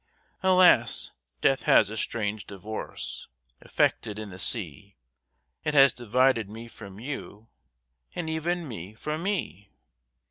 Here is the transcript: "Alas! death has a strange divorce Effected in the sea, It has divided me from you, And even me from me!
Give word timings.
"Alas! 0.41 1.11
death 1.41 1.61
has 1.61 1.91
a 1.91 1.95
strange 1.95 2.47
divorce 2.47 3.27
Effected 3.61 4.17
in 4.17 4.31
the 4.31 4.39
sea, 4.39 4.95
It 5.63 5.75
has 5.75 5.93
divided 5.93 6.49
me 6.49 6.67
from 6.67 6.99
you, 6.99 7.49
And 8.15 8.27
even 8.27 8.67
me 8.67 8.95
from 8.95 9.21
me! 9.21 9.69